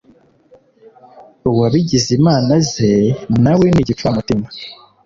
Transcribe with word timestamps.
Uwabigize 1.49 2.09
imana 2.19 2.53
ze, 2.71 2.91
na 3.43 3.53
we 3.57 3.65
ni 3.73 3.79
igipfamutima! 3.83 4.45